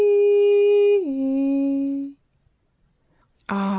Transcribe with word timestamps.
Ah! 3.49 3.69